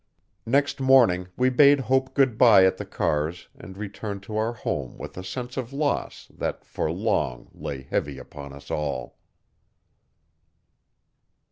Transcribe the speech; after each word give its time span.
Next 0.47 0.79
morning 0.79 1.27
we 1.37 1.51
bade 1.51 1.81
Hope 1.81 2.15
goodbye 2.15 2.65
at 2.65 2.77
the 2.77 2.87
cars 2.87 3.49
and 3.53 3.77
returned 3.77 4.23
to 4.23 4.35
our 4.35 4.51
home 4.53 4.97
with 4.97 5.15
a 5.15 5.23
sense 5.23 5.57
of 5.57 5.73
loss 5.73 6.27
that, 6.35 6.65
for 6.65 6.91
long, 6.91 7.51
lay 7.53 7.83
heavy 7.83 8.17
upon 8.17 8.51
us 8.51 8.71
all. 8.71 9.15